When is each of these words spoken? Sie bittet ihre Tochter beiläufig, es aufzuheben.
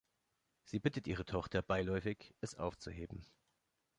Sie 0.63 0.79
bittet 0.79 1.05
ihre 1.05 1.25
Tochter 1.25 1.61
beiläufig, 1.61 2.33
es 2.41 2.55
aufzuheben. 2.55 3.23